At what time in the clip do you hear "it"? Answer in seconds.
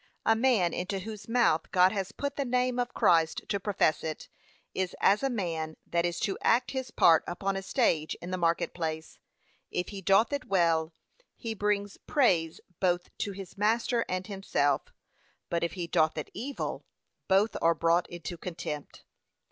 4.03-4.29, 10.33-10.45, 16.17-16.31